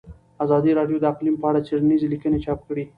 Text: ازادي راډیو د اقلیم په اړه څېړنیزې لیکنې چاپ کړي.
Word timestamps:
ازادي 0.43 0.71
راډیو 0.79 0.97
د 1.01 1.05
اقلیم 1.13 1.35
په 1.39 1.45
اړه 1.49 1.65
څېړنیزې 1.67 2.07
لیکنې 2.13 2.37
چاپ 2.45 2.59
کړي. 2.67 2.83